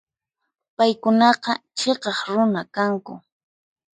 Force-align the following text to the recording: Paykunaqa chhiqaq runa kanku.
Paykunaqa 0.77 1.51
chhiqaq 1.77 2.19
runa 2.31 2.61
kanku. 2.75 3.13